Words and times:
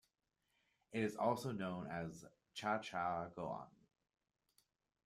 It 0.93 1.03
is 1.03 1.15
also 1.15 1.51
known 1.51 1.85
as 1.85 2.25
"cha-cha 2.55 3.27
gohan". 3.37 3.69